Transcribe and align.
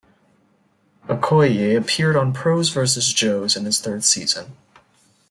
Okoye 1.07 1.77
appeared 1.77 2.15
on 2.15 2.33
Pros 2.33 2.69
versus 2.69 3.13
Joes 3.13 3.55
in 3.55 3.67
its 3.67 3.79
third 3.79 4.03
season. 4.03 4.57